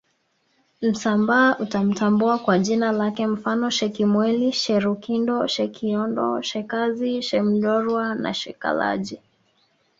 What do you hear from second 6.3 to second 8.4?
Shekazi Shemndorwa na